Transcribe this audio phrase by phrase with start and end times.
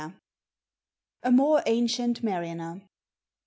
[1.21, 2.81] A MOEE ANCIENT MARINER.